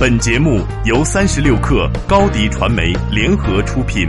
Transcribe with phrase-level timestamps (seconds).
[0.00, 4.08] 本节目由三十六克高低传媒联合出品。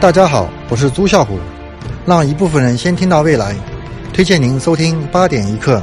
[0.00, 1.36] 大家好，我是朱啸虎，
[2.06, 3.56] 让一部分人先听到未来，
[4.12, 5.82] 推荐您收听八点一刻。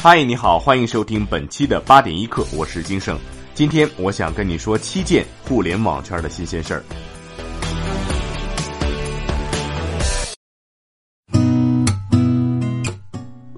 [0.00, 3.16] 嗨，你好，欢迎收听本期的八点一刻，我是金盛。
[3.54, 6.82] 今天我想跟你说七件互联网圈的新鲜事儿。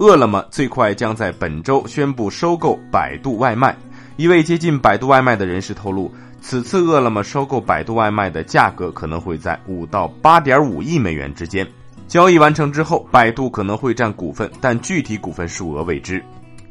[0.01, 3.77] 饿了么最快将在本周宣布收购百度外卖。
[4.17, 6.11] 一位接近百度外卖的人士透露，
[6.41, 11.67] 此次饿了么收购百度外卖的价格可能会在五到八点五亿美元之间。
[12.09, 16.25] 交易完成之后，百度可能会占股份，但具体股份数额未知。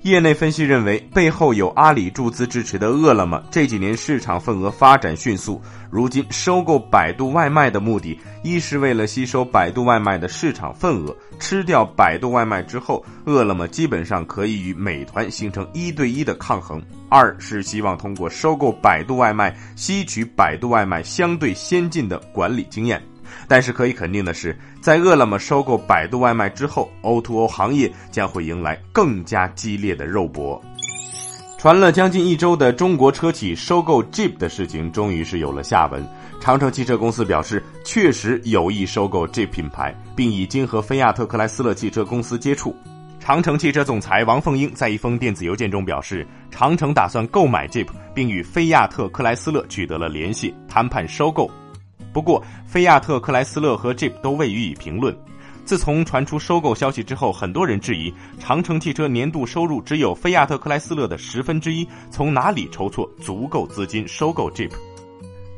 [0.04, 16.80] 业内分析认为，背后有阿里注资支持的饿了么这几年市场份额发展迅速，如今收购百度外卖的目的，一是为了吸收百度外卖的市场份额，吃掉百度外卖之后，饿了么基本上可以与美团形成一对一的抗衡；
[17.10, 23.04] 二是希望通过收购百度外卖，吸取百度外卖相对先进的管理经验。
[23.48, 30.62] 但是可以肯定的是，在饿了么收购百度外卖之后，O2O 行业将会迎来更加激烈的肉搏。
[31.58, 36.02] 传了将近一周的中国车企收购 Jeep 的事情，终于是有了下文。
[36.40, 42.74] 长城汽车公司表示，确实有意收购 Jeep 品牌，并已经和菲亚特克莱斯勒汽车公司接触。
[43.20, 51.52] 长城汽车总裁王凤英在一封电子邮件中表示，长城打算购买 Jeep，并与菲亚特克莱斯勒取得了联系，谈判收购。
[52.12, 55.16] 不过，菲亚特克莱斯勒和 Jeep 都未予以评论。
[55.66, 64.72] 自从传出收购消息之后，很多人质疑长城汽车年度收入只有菲亚特克莱斯勒的十分之一，从哪里筹措足够资金收购 Jeep？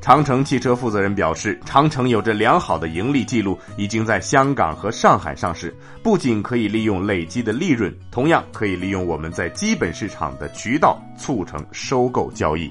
[0.02, 12.70] 长城汽车负责人表示，长城有着良好的盈利记录，已经在香港和上海上市，不仅可以利用累积的利润，同样可以利用我们在基本市场的渠道促成收购交易。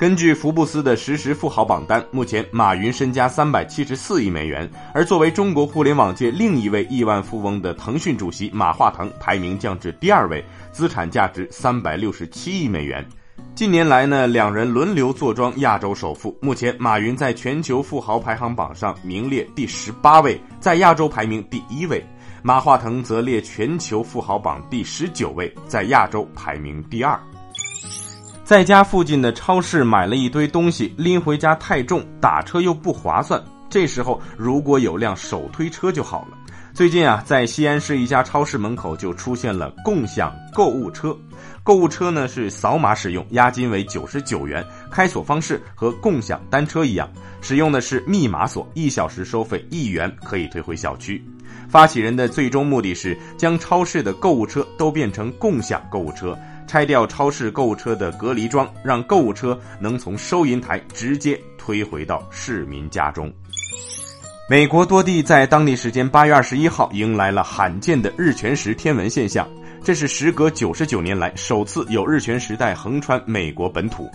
[0.00, 13.06] 根据福布斯的实时富豪榜单，目前马云身家三百七十四亿美元，而作为中国互联网界另一位亿万富翁的腾讯主席马化腾排名降至第二位，资产价值三百六十七亿美元。
[13.54, 16.34] 近年来呢，两人轮流坐庄亚洲首富。
[16.40, 22.00] 目前，马云在全球富豪排行榜上名列第十八位，在亚洲排名第一位；
[22.42, 27.20] 马化腾则列全球富豪榜第十九位，在亚洲排名第二。
[28.50, 33.40] 在家附近的超市买了一堆东西，拎回家太重，打车又不划算。
[33.68, 36.36] 这时候如果有辆手推车就好了。
[36.74, 41.16] 最近啊，在西安市一家超市门口就出现了共享购物车。
[41.62, 47.08] 购物车呢是扫码使用，押金为九十九元，开锁方式和共享单车一样，
[47.40, 51.24] 使用的是密码锁，一小时收费一元，可以退回小区。
[51.68, 56.36] 发起人的最终目的是将超市的购物车都变成共享购物车。
[56.70, 63.28] 拆掉超市购物车的隔离桩，让购物车能从收银台直接推回到市民家中。
[64.48, 69.48] 美国多地在当地时间八月二十一号迎来了罕见的日全食天文现象，
[69.82, 74.08] 这是时隔九十九年来首次有日全食带横穿美国本土。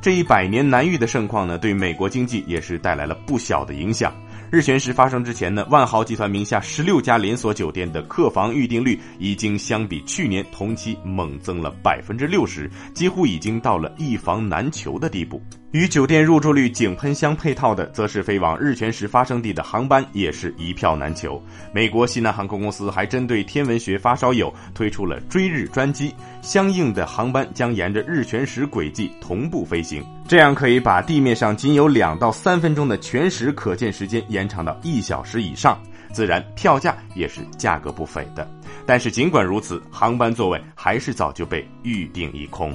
[0.00, 4.14] 这一百年难遇的盛况呢，对美国经济也是带来了不小的影响。
[4.50, 15.42] 日全食发生之前呢，万豪集团名下十六家连锁酒店的客房预订率已经相比去年同期猛增了百分之六十，几乎已经到了一房难求的地步。
[15.72, 21.42] 与酒店入住率井喷相配套的，则是飞往日全食发生地的航班也是一票难求。
[21.74, 35.80] 美国西南航空公司还针对天文学发烧友推出了追日专机，相应的航班将沿着日全食轨迹同步飞行，行这样可以把地面上仅有两到三分钟的全时可见时间延长到一小时以上。
[36.12, 38.46] 自然，票价也是价格不菲的。
[38.86, 42.74] 但是尽管如此，航班座位还是早就被预定一空。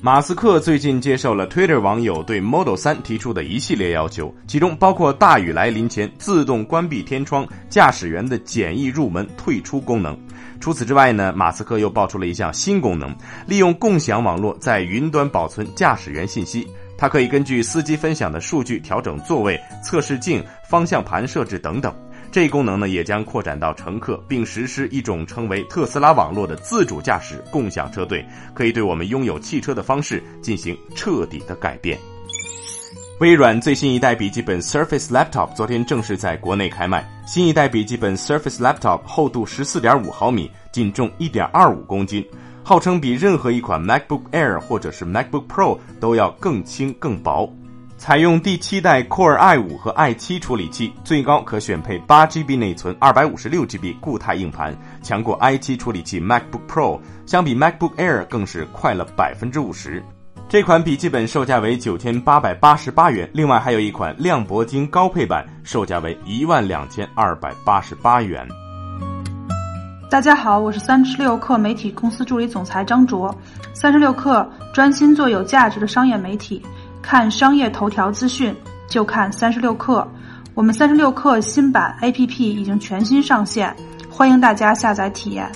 [0.00, 10.18] 马斯克最近接受了 Twitter 网友对 Model 3提出的一系列要求，其中包括大雨来临前自动关闭天窗、驾驶员的简易入门退出功能。
[10.62, 13.12] 除此之外呢，马斯克又爆出了一项新功能，
[13.48, 16.64] 利用共享网络在云端保存驾驶员信息。
[16.96, 21.92] 它可以根据司机分享的数据调整座位、测试镜、方向盘设置等等。
[22.30, 28.24] 这一功能呢，也将扩展到乘客，并实施一种称为特斯拉网络的自主驾驶共享车队，
[28.54, 31.98] 可以对我们拥有汽车的方式进行彻底的改变。
[33.22, 37.08] 微软最新一代笔记本 Surface Laptop 昨天正式在国内开卖。
[37.24, 42.26] 新一代笔记本 Surface Laptop 厚度十四点五毫米，仅重一点二五公斤，
[42.64, 47.48] 号称比任何一款 MacBook Air 或者是 MacBook Pro 都要更轻更薄。
[47.96, 58.24] 采用第七代 Core i5 和 i7 处理器，最高可选配八 GB 内存、二百五十六 GB 固态硬盘，强过 i7 处理器 MacBook Pro，相比 MacBook Air
[58.24, 60.02] 更是快了百分之五十。
[60.52, 68.46] 这款笔记本售价为九千八百八十八元，另外还有一款亮铂金高配版，售价为一万两千二百八十八元。
[70.10, 73.34] 大家好，我是三十六氪媒体公司助理总裁张卓，
[73.72, 76.62] 三十六氪专心做有价值的商业媒体。
[77.00, 78.54] 看商业头条资讯
[78.86, 80.06] 就看三十六氪，
[80.52, 83.74] 我们三十六氪新版 APP 已经全新上线，
[84.10, 85.50] 欢迎大家下载体验。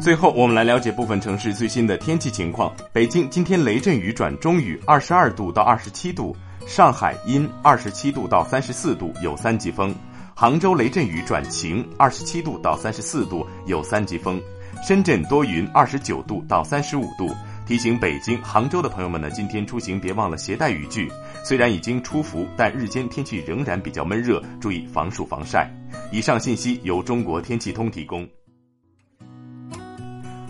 [0.00, 2.72] 最后，我们来了解部分城市最新的天气情况。
[2.92, 6.32] 北京今天雷阵雨转中雨，二十二度到二十七度；
[6.68, 9.92] 上海阴，二十七度到三十四度，有三级风；
[10.36, 14.38] 杭州雷阵雨转晴，二十七度到三十四度，有三级风；
[14.86, 17.34] 深圳多云，二十九度到三十五度。
[17.66, 21.10] 提醒北京、杭州的朋友们呢，今天出行别忘了携带雨具。
[21.44, 25.68] 虽然已经出伏，但日间天气仍然比较闷热，注意防暑防晒。
[26.12, 28.26] 以上信息由中国天气通提供。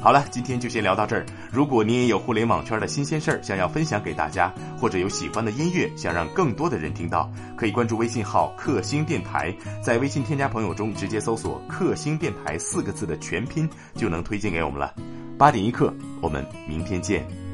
[0.00, 1.26] 好了，今天就先聊到这儿。
[1.52, 9.52] 如果你也有互联网圈的新鲜事儿想要分享给大家，或者有喜欢的音乐想让更多的人听到，可以关注微信号“克星电台”，
[9.82, 14.94] 在微信添加朋友中直接搜索“克星电台”四个字的全拼，就能推荐给我们了。
[15.36, 17.47] 八点一刻，我们明天见。